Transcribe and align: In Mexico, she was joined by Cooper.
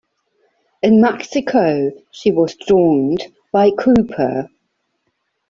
In 0.81 0.99
Mexico, 0.99 1.91
she 2.09 2.31
was 2.31 2.55
joined 2.55 3.21
by 3.51 3.69
Cooper. 3.69 4.49